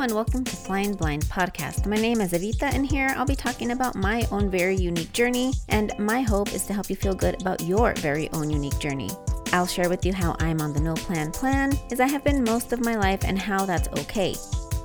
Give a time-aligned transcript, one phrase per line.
[0.00, 1.84] and welcome to Flying Blind Podcast.
[1.84, 5.52] My name is Evita, and here I'll be talking about my own very unique journey,
[5.68, 9.10] and my hope is to help you feel good about your very own unique journey.
[9.52, 12.42] I'll share with you how I'm on the no plan plan, as I have been
[12.42, 14.34] most of my life, and how that's okay.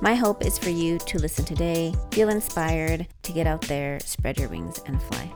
[0.02, 4.38] My hope is for you to listen today, feel inspired to get out there, spread
[4.38, 5.32] your wings, and fly.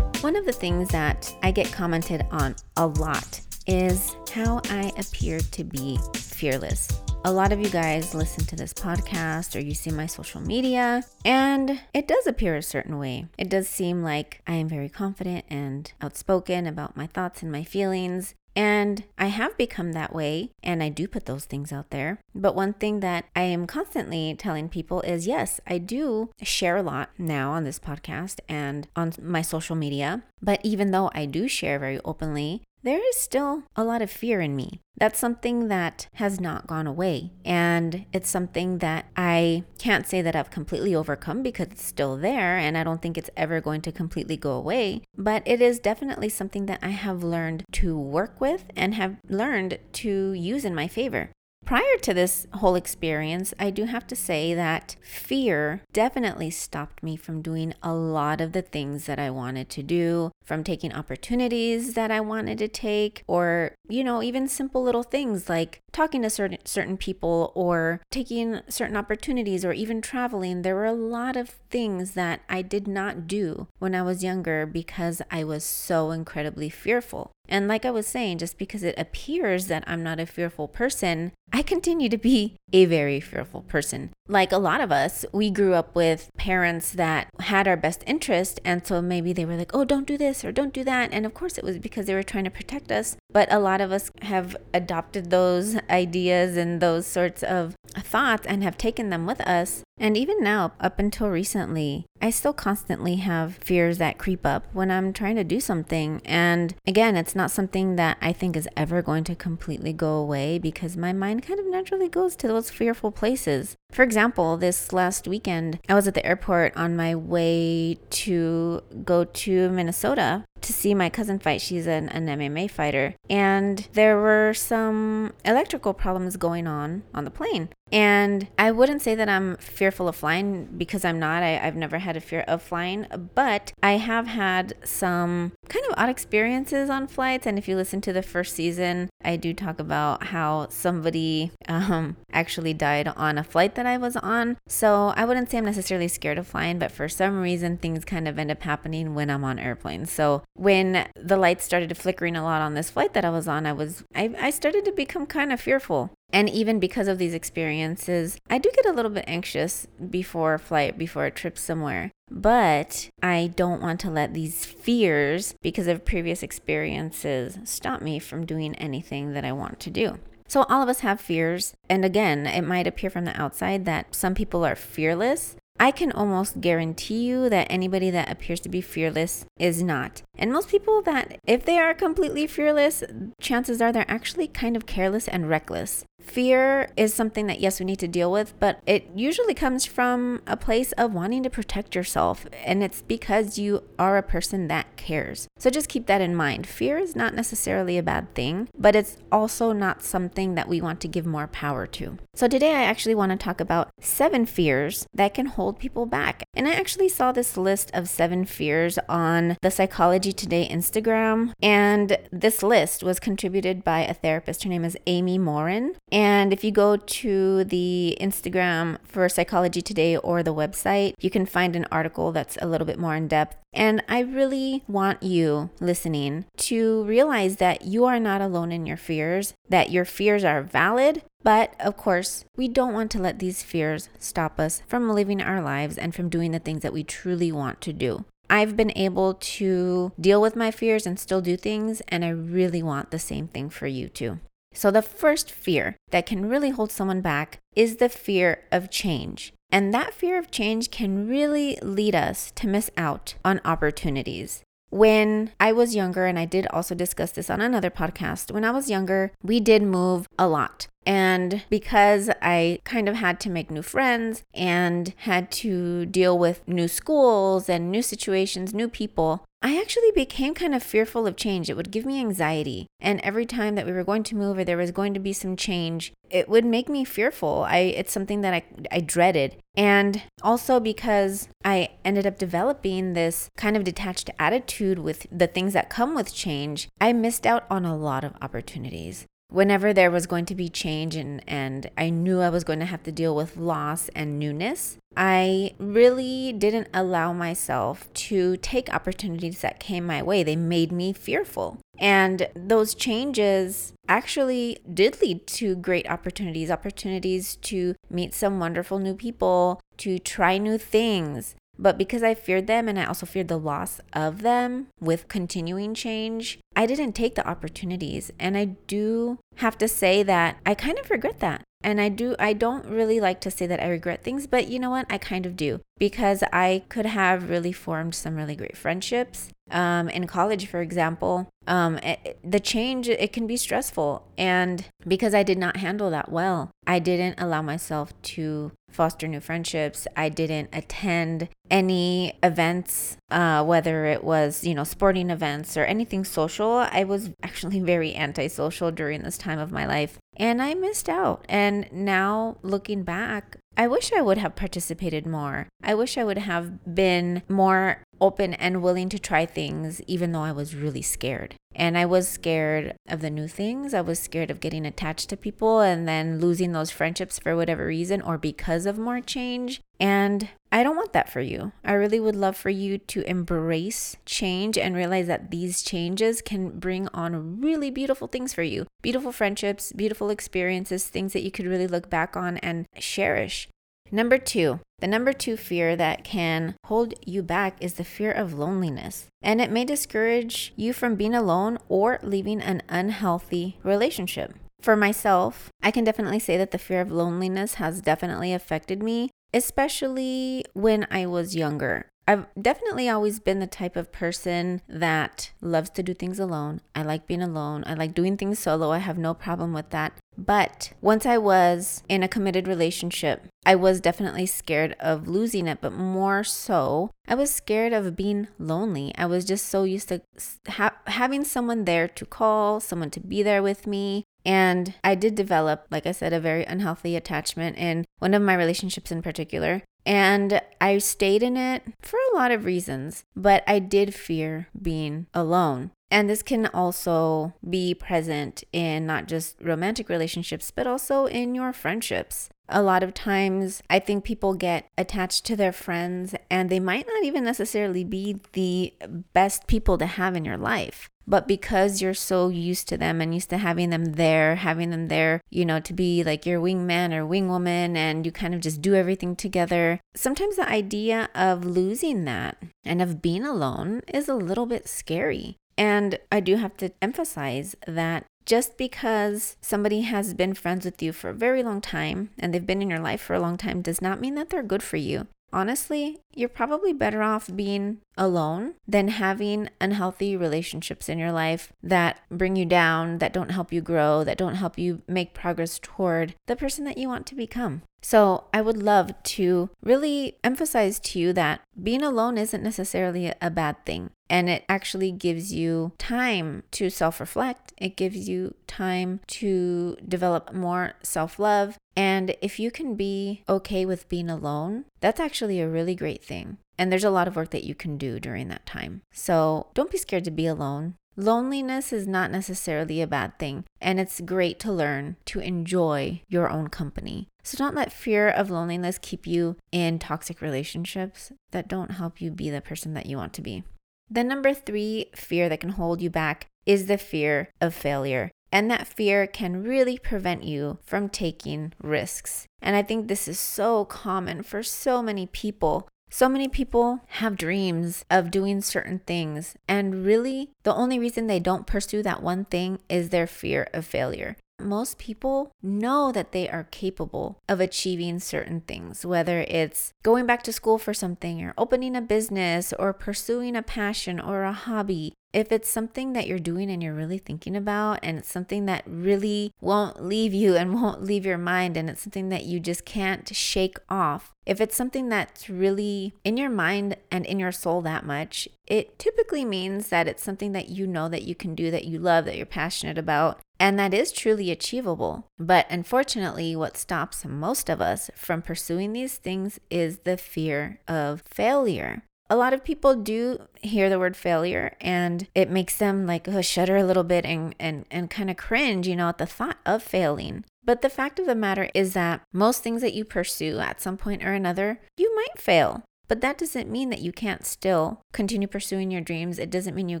[0.28, 5.40] One of the things that I get commented on a lot is how I appear
[5.40, 6.86] to be fearless.
[7.24, 11.02] A lot of you guys listen to this podcast or you see my social media,
[11.24, 13.28] and it does appear a certain way.
[13.38, 17.64] It does seem like I am very confident and outspoken about my thoughts and my
[17.64, 18.34] feelings.
[18.58, 22.18] And I have become that way, and I do put those things out there.
[22.34, 26.82] But one thing that I am constantly telling people is yes, I do share a
[26.82, 30.24] lot now on this podcast and on my social media.
[30.42, 34.40] But even though I do share very openly, there is still a lot of fear
[34.40, 34.80] in me.
[34.96, 37.32] That's something that has not gone away.
[37.44, 42.56] And it's something that I can't say that I've completely overcome because it's still there
[42.56, 45.02] and I don't think it's ever going to completely go away.
[45.16, 49.78] But it is definitely something that I have learned to work with and have learned
[49.94, 51.30] to use in my favor.
[51.68, 57.14] Prior to this whole experience, I do have to say that fear definitely stopped me
[57.14, 61.92] from doing a lot of the things that I wanted to do, from taking opportunities
[61.92, 66.30] that I wanted to take, or, you know, even simple little things like talking to
[66.30, 70.62] certain certain people or taking certain opportunities or even traveling.
[70.62, 74.64] There were a lot of things that I did not do when I was younger
[74.64, 77.32] because I was so incredibly fearful.
[77.48, 81.32] And like I was saying, just because it appears that I'm not a fearful person,
[81.50, 84.10] I continue to be a very fearful person.
[84.28, 88.60] Like a lot of us, we grew up with parents that had our best interest.
[88.66, 91.12] And so maybe they were like, oh, don't do this or don't do that.
[91.12, 93.16] And of course, it was because they were trying to protect us.
[93.30, 98.62] But a lot of us have adopted those ideas and those sorts of thoughts and
[98.62, 99.82] have taken them with us.
[100.00, 104.90] And even now, up until recently, I still constantly have fears that creep up when
[104.90, 106.20] I'm trying to do something.
[106.24, 110.58] And again, it's not something that I think is ever going to completely go away
[110.58, 113.76] because my mind kind of naturally goes to those fearful places.
[113.90, 119.24] For example, this last weekend, I was at the airport on my way to go
[119.24, 121.62] to Minnesota to see my cousin fight.
[121.62, 123.14] She's an, an MMA fighter.
[123.28, 127.70] And there were some electrical problems going on on the plane.
[127.92, 131.42] And I wouldn't say that I'm fearful of flying because I'm not.
[131.42, 135.94] I, have never had a fear of flying, but I have had some kind of
[135.96, 137.46] odd experiences on flights.
[137.46, 142.16] And if you listen to the first season, I do talk about how somebody um,
[142.32, 144.58] actually died on a flight that I was on.
[144.66, 148.28] So I wouldn't say I'm necessarily scared of flying, but for some reason, things kind
[148.28, 150.10] of end up happening when I'm on airplanes.
[150.10, 153.64] So when the lights started flickering a lot on this flight that I was on,
[153.64, 156.10] I was I, I started to become kind of fearful.
[156.30, 160.58] And even because of these experiences, I do get a little bit anxious before a
[160.58, 162.10] flight, before a trip somewhere.
[162.30, 168.44] But I don't want to let these fears, because of previous experiences, stop me from
[168.44, 170.18] doing anything that I want to do.
[170.48, 171.74] So, all of us have fears.
[171.88, 176.10] And again, it might appear from the outside that some people are fearless, I can
[176.10, 180.22] almost guarantee you that anybody that appears to be fearless is not.
[180.36, 183.04] And most people that, if they are completely fearless,
[183.40, 186.04] chances are they're actually kind of careless and reckless.
[186.20, 190.42] Fear is something that, yes, we need to deal with, but it usually comes from
[190.46, 192.46] a place of wanting to protect yourself.
[192.64, 195.48] And it's because you are a person that cares.
[195.58, 196.66] So just keep that in mind.
[196.66, 201.00] Fear is not necessarily a bad thing, but it's also not something that we want
[201.00, 202.18] to give more power to.
[202.34, 206.42] So today I actually want to talk about seven fears that can hold people back.
[206.54, 211.52] And I actually saw this list of seven fears on the Psychology Today Instagram.
[211.62, 214.64] And this list was contributed by a therapist.
[214.64, 215.94] Her name is Amy Morin.
[216.10, 221.46] And if you go to the Instagram for Psychology Today or the website, you can
[221.46, 223.56] find an article that's a little bit more in depth.
[223.72, 228.96] And I really want you listening to realize that you are not alone in your
[228.96, 231.22] fears, that your fears are valid.
[231.42, 235.62] But of course, we don't want to let these fears stop us from living our
[235.62, 238.24] lives and from doing the things that we truly want to do.
[238.50, 242.82] I've been able to deal with my fears and still do things, and I really
[242.82, 244.40] want the same thing for you too.
[244.78, 249.52] So, the first fear that can really hold someone back is the fear of change.
[249.72, 254.62] And that fear of change can really lead us to miss out on opportunities.
[254.90, 258.70] When I was younger, and I did also discuss this on another podcast, when I
[258.70, 260.86] was younger, we did move a lot.
[261.06, 266.66] And because I kind of had to make new friends and had to deal with
[266.68, 271.68] new schools and new situations, new people, I actually became kind of fearful of change.
[271.68, 272.86] It would give me anxiety.
[273.00, 275.32] And every time that we were going to move or there was going to be
[275.32, 277.64] some change, it would make me fearful.
[277.66, 278.62] I it's something that I
[278.92, 279.56] I dreaded.
[279.76, 285.72] And also because I ended up developing this kind of detached attitude with the things
[285.72, 290.26] that come with change, I missed out on a lot of opportunities whenever there was
[290.26, 293.34] going to be change and, and I knew I was going to have to deal
[293.34, 300.22] with loss and newness, I really didn't allow myself to take opportunities that came my
[300.22, 300.42] way.
[300.42, 301.78] They made me fearful.
[301.98, 309.14] And those changes actually did lead to great opportunities opportunities to meet some wonderful new
[309.14, 313.58] people, to try new things, but because I feared them and I also feared the
[313.58, 318.32] loss of them with continuing change, I didn't take the opportunities.
[318.38, 321.62] And I do have to say that I kind of regret that.
[321.80, 324.80] And I do, I don't really like to say that I regret things, but you
[324.80, 325.06] know what?
[325.08, 329.48] I kind of do because I could have really formed some really great friendships.
[329.70, 334.26] Um, in college, for example, um, it, the change, it can be stressful.
[334.36, 339.40] And because I did not handle that well, I didn't allow myself to foster new
[339.40, 340.06] friendships.
[340.16, 346.24] I didn't attend any events, uh, whether it was, you know, sporting events or anything
[346.24, 346.86] social.
[346.90, 351.44] I was actually very antisocial during this time of my life and I missed out.
[351.48, 355.68] And now looking back, I wish I would have participated more.
[355.82, 360.42] I wish I would have been more open and willing to try things, even though
[360.42, 361.54] I was really scared.
[361.74, 363.94] And I was scared of the new things.
[363.94, 367.86] I was scared of getting attached to people and then losing those friendships for whatever
[367.86, 369.80] reason or because of more change.
[370.00, 371.72] And I don't want that for you.
[371.84, 376.78] I really would love for you to embrace change and realize that these changes can
[376.78, 381.66] bring on really beautiful things for you beautiful friendships, beautiful experiences, things that you could
[381.66, 383.68] really look back on and cherish.
[384.10, 388.54] Number two, the number two fear that can hold you back is the fear of
[388.54, 389.26] loneliness.
[389.42, 394.54] And it may discourage you from being alone or leaving an unhealthy relationship.
[394.80, 399.30] For myself, I can definitely say that the fear of loneliness has definitely affected me,
[399.52, 402.10] especially when I was younger.
[402.28, 406.82] I've definitely always been the type of person that loves to do things alone.
[406.94, 407.84] I like being alone.
[407.86, 408.90] I like doing things solo.
[408.90, 410.12] I have no problem with that.
[410.36, 415.80] But once I was in a committed relationship, I was definitely scared of losing it,
[415.80, 419.12] but more so, I was scared of being lonely.
[419.16, 420.20] I was just so used to
[420.68, 424.24] ha- having someone there to call, someone to be there with me.
[424.44, 428.54] And I did develop, like I said, a very unhealthy attachment in one of my
[428.54, 429.82] relationships in particular.
[430.06, 435.26] And I stayed in it for a lot of reasons, but I did fear being
[435.34, 435.90] alone.
[436.10, 441.74] And this can also be present in not just romantic relationships, but also in your
[441.74, 442.48] friendships.
[442.70, 447.06] A lot of times, I think people get attached to their friends and they might
[447.06, 448.94] not even necessarily be the
[449.32, 451.10] best people to have in your life.
[451.28, 455.08] But because you're so used to them and used to having them there, having them
[455.08, 458.80] there, you know, to be like your wingman or wingwoman, and you kind of just
[458.80, 464.34] do everything together, sometimes the idea of losing that and of being alone is a
[464.34, 465.56] little bit scary.
[465.76, 471.12] And I do have to emphasize that just because somebody has been friends with you
[471.12, 473.82] for a very long time and they've been in your life for a long time
[473.82, 475.26] does not mean that they're good for you.
[475.52, 482.20] Honestly, you're probably better off being alone than having unhealthy relationships in your life that
[482.30, 486.34] bring you down, that don't help you grow, that don't help you make progress toward
[486.46, 487.82] the person that you want to become.
[488.00, 493.50] So, I would love to really emphasize to you that being alone isn't necessarily a
[493.50, 494.10] bad thing.
[494.30, 497.72] And it actually gives you time to self reflect.
[497.78, 501.78] It gives you time to develop more self love.
[501.96, 506.58] And if you can be okay with being alone, that's actually a really great thing.
[506.76, 509.02] And there's a lot of work that you can do during that time.
[509.12, 510.94] So don't be scared to be alone.
[511.16, 516.48] Loneliness is not necessarily a bad thing, and it's great to learn to enjoy your
[516.48, 517.26] own company.
[517.42, 522.30] So don't let fear of loneliness keep you in toxic relationships that don't help you
[522.30, 523.64] be the person that you want to be.
[524.08, 528.30] The number three fear that can hold you back is the fear of failure.
[528.52, 532.46] And that fear can really prevent you from taking risks.
[532.62, 535.88] And I think this is so common for so many people.
[536.10, 541.38] So many people have dreams of doing certain things, and really, the only reason they
[541.38, 544.36] don't pursue that one thing is their fear of failure.
[544.60, 550.42] Most people know that they are capable of achieving certain things, whether it's going back
[550.44, 555.12] to school for something, or opening a business, or pursuing a passion or a hobby.
[555.32, 558.84] If it's something that you're doing and you're really thinking about, and it's something that
[558.86, 562.84] really won't leave you and won't leave your mind, and it's something that you just
[562.84, 567.82] can't shake off, if it's something that's really in your mind and in your soul
[567.82, 571.70] that much, it typically means that it's something that you know that you can do,
[571.70, 575.26] that you love, that you're passionate about, and that is truly achievable.
[575.38, 581.22] But unfortunately, what stops most of us from pursuing these things is the fear of
[581.22, 586.28] failure a lot of people do hear the word failure and it makes them like
[586.28, 589.26] oh, shudder a little bit and, and, and kind of cringe, you know, at the
[589.26, 590.44] thought of failing.
[590.64, 593.96] But the fact of the matter is that most things that you pursue at some
[593.96, 595.82] point or another, you might fail.
[596.08, 599.38] But that doesn't mean that you can't still continue pursuing your dreams.
[599.38, 600.00] It doesn't mean you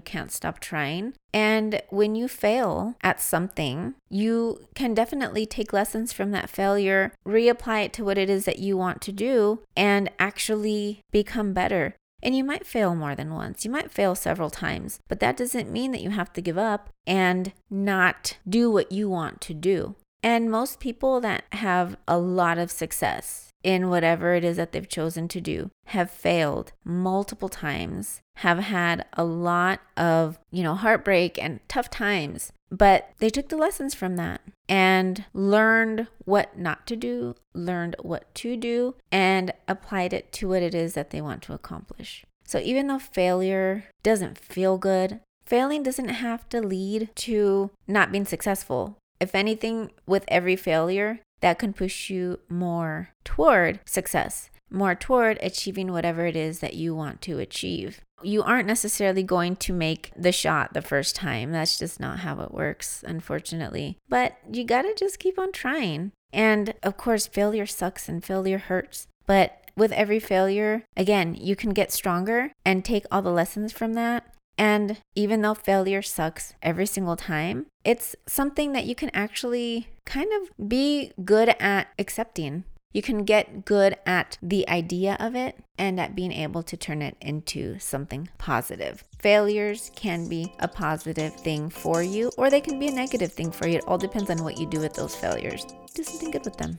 [0.00, 1.12] can't stop trying.
[1.34, 7.84] And when you fail at something, you can definitely take lessons from that failure, reapply
[7.84, 11.94] it to what it is that you want to do, and actually become better.
[12.22, 13.64] And you might fail more than once.
[13.64, 16.90] You might fail several times, but that doesn't mean that you have to give up
[17.06, 19.94] and not do what you want to do.
[20.22, 24.88] And most people that have a lot of success in whatever it is that they've
[24.88, 31.42] chosen to do have failed multiple times, have had a lot of, you know, heartbreak
[31.42, 36.96] and tough times, but they took the lessons from that and learned what not to
[36.96, 41.42] do, learned what to do, and applied it to what it is that they want
[41.42, 42.24] to accomplish.
[42.44, 48.26] So even though failure doesn't feel good, failing doesn't have to lead to not being
[48.26, 48.96] successful.
[49.20, 55.92] If anything, with every failure, that can push you more toward success, more toward achieving
[55.92, 58.00] whatever it is that you want to achieve.
[58.22, 61.52] You aren't necessarily going to make the shot the first time.
[61.52, 63.98] That's just not how it works, unfortunately.
[64.08, 66.12] But you gotta just keep on trying.
[66.32, 69.06] And of course, failure sucks and failure hurts.
[69.26, 73.94] But with every failure, again, you can get stronger and take all the lessons from
[73.94, 79.88] that and even though failure sucks every single time, it's something that you can actually
[80.04, 82.64] kind of be good at accepting.
[82.92, 87.02] You can get good at the idea of it and at being able to turn
[87.02, 89.04] it into something positive.
[89.20, 93.52] Failures can be a positive thing for you, or they can be a negative thing
[93.52, 93.78] for you.
[93.78, 95.66] It all depends on what you do with those failures.
[95.94, 96.78] Do something good with them.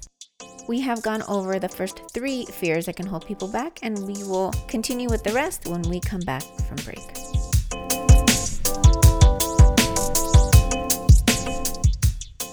[0.68, 4.24] We have gone over the first three fears that can hold people back, and we
[4.24, 7.49] will continue with the rest when we come back from break.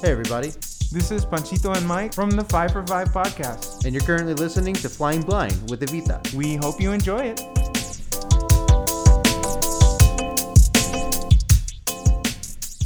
[0.03, 0.49] Hey, everybody.
[0.93, 3.87] This is Panchito and Mike from the Five for Five podcast.
[3.87, 6.35] And you're currently listening to Flying Blind with Evita.
[6.35, 7.39] We hope you enjoy it.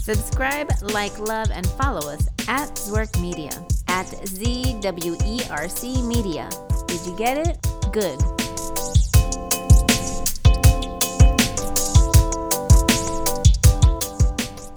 [0.05, 3.50] Subscribe, like, love, and follow us at Zwerc Media,
[3.88, 6.49] at ZWERC Media.
[6.87, 7.59] Did you get it?
[7.93, 8.21] Good.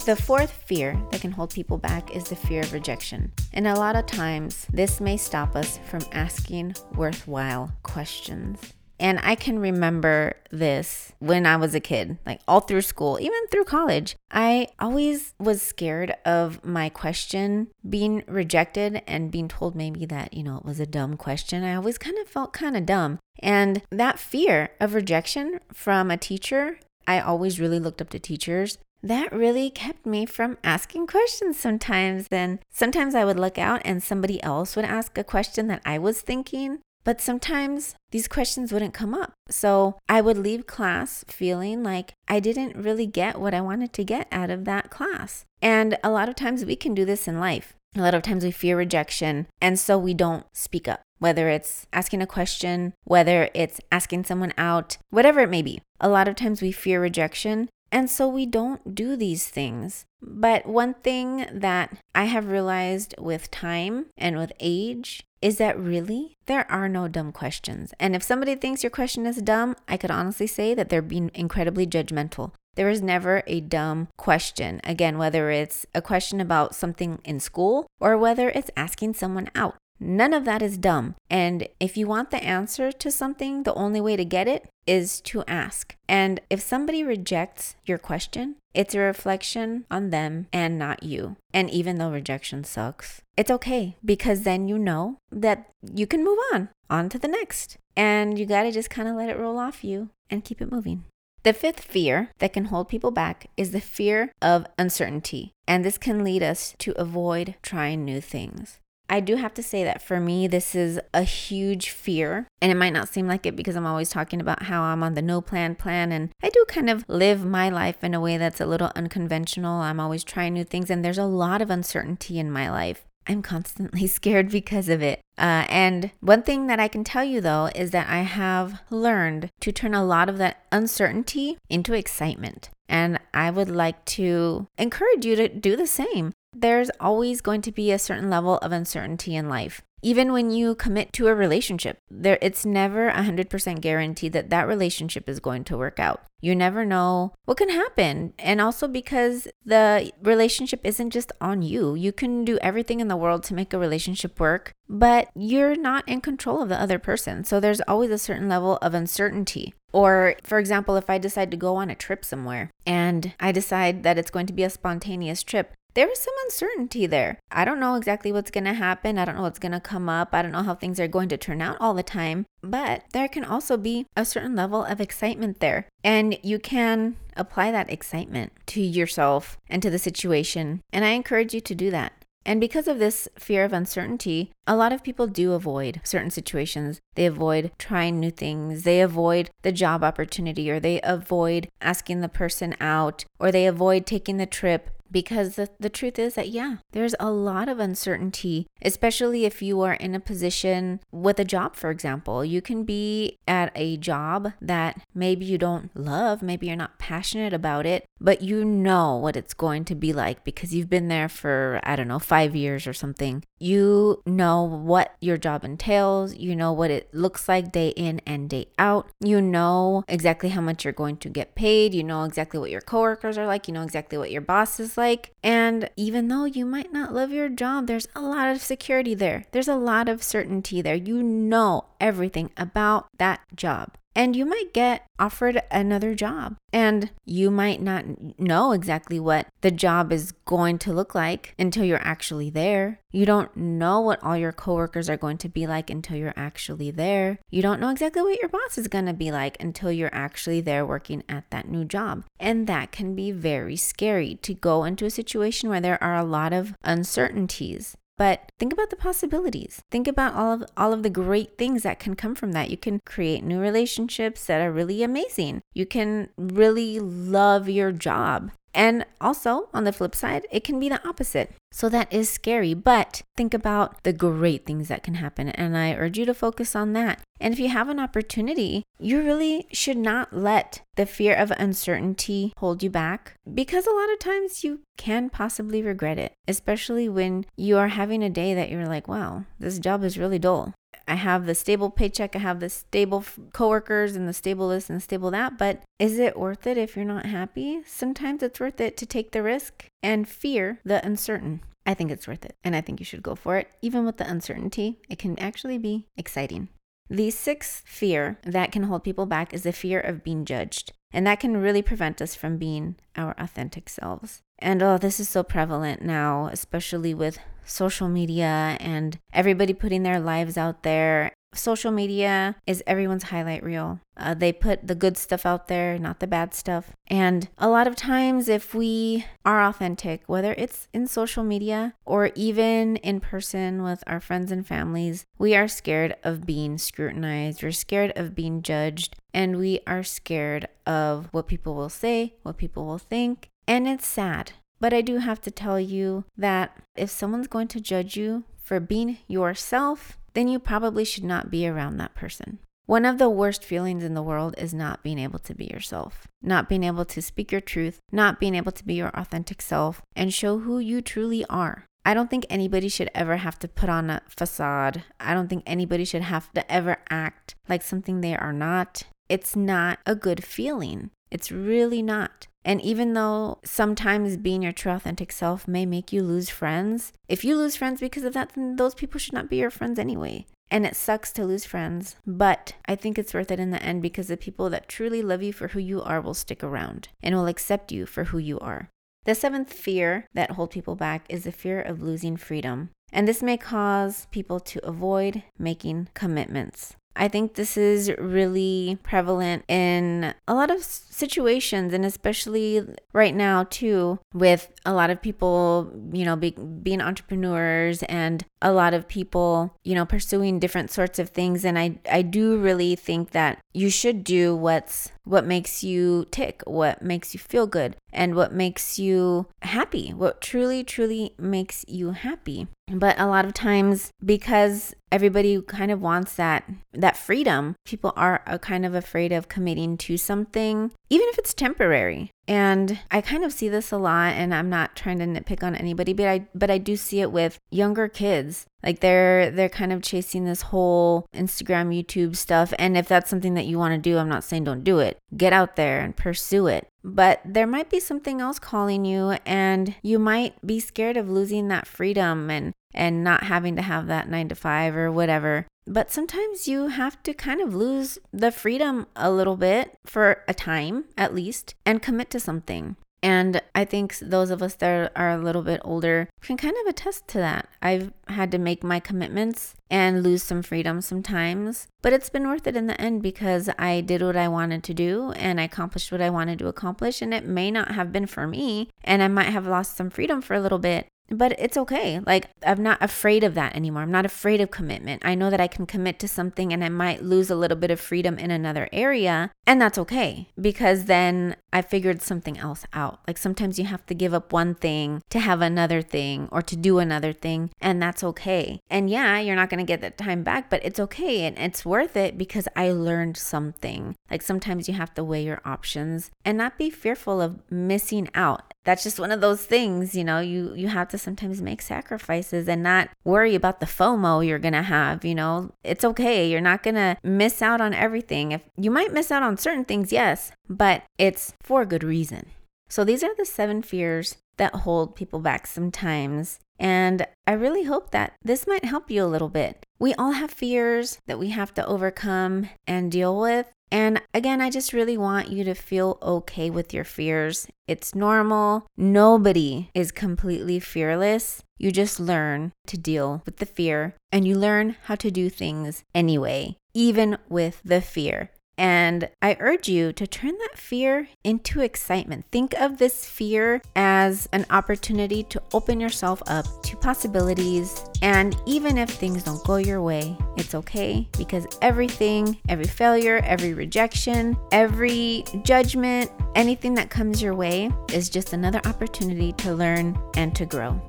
[0.04, 3.32] The fourth fear that can hold people back is the fear of rejection.
[3.54, 8.74] And a lot of times, this may stop us from asking worthwhile questions.
[9.00, 13.46] And I can remember this when I was a kid, like all through school, even
[13.50, 14.14] through college.
[14.30, 20.42] I always was scared of my question being rejected and being told maybe that, you
[20.42, 21.64] know, it was a dumb question.
[21.64, 23.20] I always kind of felt kind of dumb.
[23.38, 28.76] And that fear of rejection from a teacher, I always really looked up to teachers
[29.04, 32.28] that really kept me from asking questions sometimes.
[32.28, 35.98] Then sometimes I would look out and somebody else would ask a question that I
[35.98, 39.34] was thinking, but sometimes these questions wouldn't come up.
[39.50, 44.04] So I would leave class feeling like I didn't really get what I wanted to
[44.04, 45.44] get out of that class.
[45.60, 47.74] And a lot of times we can do this in life.
[47.96, 51.86] A lot of times we fear rejection, and so we don't speak up, whether it's
[51.92, 55.80] asking a question, whether it's asking someone out, whatever it may be.
[56.00, 60.04] A lot of times we fear rejection, and so we don't do these things.
[60.20, 66.36] But one thing that I have realized with time and with age is that really
[66.46, 67.94] there are no dumb questions.
[68.00, 71.30] And if somebody thinks your question is dumb, I could honestly say that they're being
[71.34, 72.50] incredibly judgmental.
[72.74, 74.80] There is never a dumb question.
[74.82, 79.76] Again, whether it's a question about something in school or whether it's asking someone out.
[80.04, 81.14] None of that is dumb.
[81.30, 85.20] And if you want the answer to something, the only way to get it is
[85.22, 85.96] to ask.
[86.06, 91.36] And if somebody rejects your question, it's a reflection on them and not you.
[91.54, 96.38] And even though rejection sucks, it's okay because then you know that you can move
[96.52, 97.78] on, on to the next.
[97.96, 100.70] And you got to just kind of let it roll off you and keep it
[100.70, 101.04] moving.
[101.44, 105.52] The fifth fear that can hold people back is the fear of uncertainty.
[105.66, 108.80] And this can lead us to avoid trying new things.
[109.08, 112.48] I do have to say that for me, this is a huge fear.
[112.60, 115.14] And it might not seem like it because I'm always talking about how I'm on
[115.14, 116.12] the no plan plan.
[116.12, 119.80] And I do kind of live my life in a way that's a little unconventional.
[119.80, 123.04] I'm always trying new things, and there's a lot of uncertainty in my life.
[123.26, 125.20] I'm constantly scared because of it.
[125.36, 129.50] Uh, and one thing that I can tell you though is that I have learned
[129.60, 132.70] to turn a lot of that uncertainty into excitement.
[132.88, 136.32] And I would like to encourage you to do the same.
[136.54, 139.82] There's always going to be a certain level of uncertainty in life.
[140.02, 145.30] Even when you commit to a relationship, there it's never 100% guaranteed that that relationship
[145.30, 146.20] is going to work out.
[146.42, 148.34] You never know what can happen.
[148.38, 151.94] And also because the relationship isn't just on you.
[151.94, 156.06] You can do everything in the world to make a relationship work, but you're not
[156.06, 157.42] in control of the other person.
[157.42, 159.72] So there's always a certain level of uncertainty.
[159.90, 164.02] Or, for example, if I decide to go on a trip somewhere and I decide
[164.02, 167.38] that it's going to be a spontaneous trip, there is some uncertainty there.
[167.50, 169.18] I don't know exactly what's going to happen.
[169.18, 170.30] I don't know what's going to come up.
[170.32, 172.46] I don't know how things are going to turn out all the time.
[172.62, 175.86] But there can also be a certain level of excitement there.
[176.02, 180.82] And you can apply that excitement to yourself and to the situation.
[180.92, 182.12] And I encourage you to do that.
[182.46, 187.00] And because of this fear of uncertainty, a lot of people do avoid certain situations.
[187.14, 188.82] They avoid trying new things.
[188.82, 194.04] They avoid the job opportunity, or they avoid asking the person out, or they avoid
[194.04, 198.66] taking the trip because the, the truth is that, yeah, there's a lot of uncertainty,
[198.82, 202.44] especially if you are in a position with a job, for example.
[202.44, 207.52] You can be at a job that maybe you don't love, maybe you're not passionate
[207.52, 211.28] about it, but you know what it's going to be like because you've been there
[211.28, 213.44] for, I don't know, five years or something.
[213.60, 218.50] You know what your job entails, you know what it looks like day in and
[218.50, 222.58] day out, you know exactly how much you're going to get paid, you know exactly
[222.58, 225.32] what your coworkers are like, you know exactly what your boss is like like.
[225.42, 229.44] And even though you might not love your job, there's a lot of security there.
[229.52, 230.94] There's a lot of certainty there.
[230.94, 237.50] You know everything about that job and you might get offered another job and you
[237.50, 238.04] might not
[238.38, 243.00] know exactly what the job is going to look like until you're actually there.
[243.12, 246.90] You don't know what all your coworkers are going to be like until you're actually
[246.90, 247.38] there.
[247.50, 250.60] You don't know exactly what your boss is going to be like until you're actually
[250.60, 252.24] there working at that new job.
[252.40, 256.24] And that can be very scary to go into a situation where there are a
[256.24, 257.96] lot of uncertainties.
[258.16, 259.82] But think about the possibilities.
[259.90, 262.70] Think about all of all of the great things that can come from that.
[262.70, 265.62] You can create new relationships that are really amazing.
[265.72, 268.52] You can really love your job.
[268.74, 271.52] And also, on the flip side, it can be the opposite.
[271.70, 275.48] So that is scary, but think about the great things that can happen.
[275.50, 277.20] And I urge you to focus on that.
[277.40, 282.52] And if you have an opportunity, you really should not let the fear of uncertainty
[282.58, 287.44] hold you back because a lot of times you can possibly regret it, especially when
[287.56, 290.72] you are having a day that you're like, wow, this job is really dull.
[291.06, 294.96] I have the stable paycheck, I have the stable coworkers and the stable this and
[294.96, 297.80] the stable that, but is it worth it if you're not happy?
[297.86, 301.60] Sometimes it's worth it to take the risk and fear the uncertain.
[301.86, 303.68] I think it's worth it, and I think you should go for it.
[303.82, 306.68] Even with the uncertainty, it can actually be exciting.
[307.10, 310.92] The sixth fear that can hold people back is the fear of being judged.
[311.12, 314.40] And that can really prevent us from being our authentic selves.
[314.58, 320.20] And oh, this is so prevalent now, especially with social media and everybody putting their
[320.20, 321.32] lives out there.
[321.54, 324.00] Social media is everyone's highlight reel.
[324.16, 326.90] Uh, they put the good stuff out there, not the bad stuff.
[327.06, 332.32] And a lot of times, if we are authentic, whether it's in social media or
[332.34, 337.62] even in person with our friends and families, we are scared of being scrutinized.
[337.62, 339.14] We're scared of being judged.
[339.32, 343.50] And we are scared of what people will say, what people will think.
[343.66, 344.52] And it's sad
[344.84, 348.80] but I do have to tell you that if someone's going to judge you for
[348.80, 352.58] being yourself, then you probably should not be around that person.
[352.84, 356.28] One of the worst feelings in the world is not being able to be yourself,
[356.42, 360.02] not being able to speak your truth, not being able to be your authentic self
[360.14, 361.86] and show who you truly are.
[362.04, 365.02] I don't think anybody should ever have to put on a facade.
[365.18, 369.04] I don't think anybody should have to ever act like something they are not.
[369.30, 371.10] It's not a good feeling.
[371.30, 372.48] It's really not.
[372.64, 377.44] And even though sometimes being your true authentic self may make you lose friends, if
[377.44, 380.46] you lose friends because of that, then those people should not be your friends anyway.
[380.70, 384.00] And it sucks to lose friends, but I think it's worth it in the end
[384.02, 387.34] because the people that truly love you for who you are will stick around and
[387.34, 388.88] will accept you for who you are.
[389.24, 392.90] The seventh fear that hold people back is the fear of losing freedom.
[393.12, 396.96] And this may cause people to avoid making commitments.
[397.16, 403.64] I think this is really prevalent in a lot of situations, and especially right now,
[403.64, 409.06] too, with a lot of people, you know, be, being entrepreneurs and a lot of
[409.06, 411.64] people, you know, pursuing different sorts of things.
[411.64, 416.62] And I, I do really think that you should do what's what makes you tick,
[416.66, 422.10] what makes you feel good, and what makes you happy, what truly, truly makes you
[422.10, 422.68] happy.
[422.92, 428.42] But a lot of times, because everybody kind of wants that that freedom, people are
[428.60, 432.32] kind of afraid of committing to something, even if it's temporary.
[432.48, 435.76] And I kind of see this a lot and I'm not trying to nitpick on
[435.76, 438.66] anybody, but I but I do see it with younger kids.
[438.82, 442.74] Like they're they're kind of chasing this whole Instagram, YouTube stuff.
[442.76, 445.16] And if that's something that you want to do, I'm not saying don't do it.
[445.36, 446.88] Get out there and pursue it.
[447.04, 451.68] But there might be something else calling you and you might be scared of losing
[451.68, 455.66] that freedom and and not having to have that 9 to 5 or whatever.
[455.86, 460.54] But sometimes you have to kind of lose the freedom a little bit for a
[460.54, 462.96] time at least and commit to something.
[463.24, 466.86] And I think those of us that are a little bit older can kind of
[466.86, 467.70] attest to that.
[467.80, 472.66] I've had to make my commitments and lose some freedom sometimes, but it's been worth
[472.66, 476.12] it in the end because I did what I wanted to do and I accomplished
[476.12, 477.22] what I wanted to accomplish.
[477.22, 480.42] And it may not have been for me, and I might have lost some freedom
[480.42, 482.20] for a little bit, but it's okay.
[482.20, 484.02] Like, I'm not afraid of that anymore.
[484.02, 485.24] I'm not afraid of commitment.
[485.24, 487.90] I know that I can commit to something and I might lose a little bit
[487.90, 489.50] of freedom in another area.
[489.66, 493.20] And that's okay because then I figured something else out.
[493.26, 496.76] Like, sometimes you have to give up one thing to have another thing or to
[496.76, 497.70] do another thing.
[497.80, 498.80] And that's okay.
[498.90, 501.44] And yeah, you're not going to get that time back, but it's okay.
[501.44, 504.14] And it's worth it because I learned something.
[504.30, 508.74] Like, sometimes you have to weigh your options and not be fearful of missing out
[508.84, 512.68] that's just one of those things, you know, you you have to sometimes make sacrifices
[512.68, 515.72] and not worry about the FOMO you're going to have, you know.
[515.82, 516.48] It's okay.
[516.48, 518.52] You're not going to miss out on everything.
[518.52, 522.46] If you might miss out on certain things, yes, but it's for a good reason.
[522.88, 526.60] So these are the seven fears that hold people back sometimes.
[526.78, 529.84] And I really hope that this might help you a little bit.
[529.98, 533.70] We all have fears that we have to overcome and deal with.
[533.90, 537.68] And again, I just really want you to feel okay with your fears.
[537.86, 538.86] It's normal.
[538.96, 541.62] Nobody is completely fearless.
[541.78, 546.02] You just learn to deal with the fear and you learn how to do things
[546.14, 548.50] anyway, even with the fear.
[548.76, 552.44] And I urge you to turn that fear into excitement.
[552.50, 558.04] Think of this fear as an opportunity to open yourself up to possibilities.
[558.22, 563.74] And even if things don't go your way, it's okay because everything, every failure, every
[563.74, 570.54] rejection, every judgment, anything that comes your way is just another opportunity to learn and
[570.56, 571.00] to grow.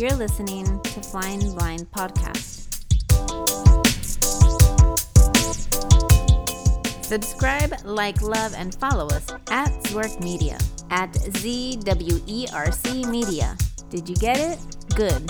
[0.00, 2.72] You're listening to Flying Blind Podcast.
[7.04, 10.56] Subscribe, like, love, and follow us at Zwerc Media
[10.88, 13.58] at ZWERC Media.
[13.90, 14.58] Did you get it?
[14.94, 15.26] Good.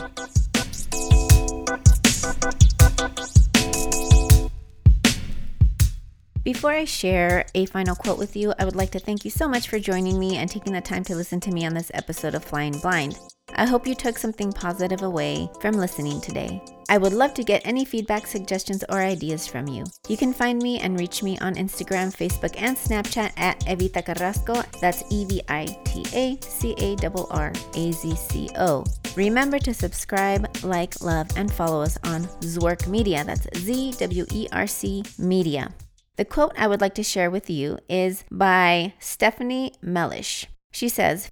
[6.44, 9.48] Before I share a final quote with you, I would like to thank you so
[9.48, 12.37] much for joining me and taking the time to listen to me on this episode
[12.37, 13.18] of Flying Blind.
[13.54, 16.62] I hope you took something positive away from listening today.
[16.88, 19.84] I would love to get any feedback, suggestions, or ideas from you.
[20.08, 24.64] You can find me and reach me on Instagram, Facebook, and Snapchat at Evita Carrazco.
[24.80, 28.84] That's E V I T A C A R R A Z C O.
[29.14, 33.22] Remember to subscribe, like, love, and follow us on Zwerc Media.
[33.24, 35.72] That's Z W E R C Media.
[36.16, 40.46] The quote I would like to share with you is by Stephanie Mellish.
[40.72, 41.30] She says,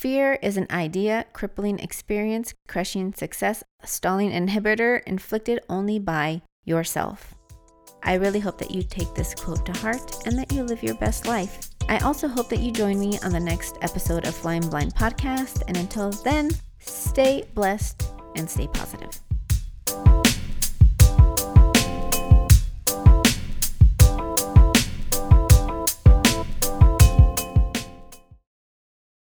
[0.00, 7.34] Fear is an idea, crippling experience, crushing success, stalling inhibitor inflicted only by yourself.
[8.02, 10.94] I really hope that you take this quote to heart and that you live your
[10.94, 11.68] best life.
[11.90, 15.64] I also hope that you join me on the next episode of Flying Blind Podcast.
[15.68, 18.02] And until then, stay blessed
[18.36, 19.20] and stay positive.